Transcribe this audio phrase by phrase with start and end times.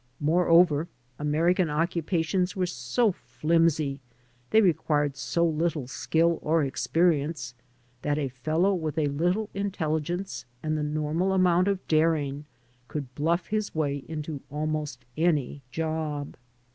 [0.19, 0.87] Moreover,
[1.19, 3.99] American occupations were so flimsy,
[4.49, 7.53] they required so little skill or experience,
[8.01, 12.45] that a fellow with a little intelligence and the normal amount of daring
[12.87, 16.35] could bluff his way into almost any job.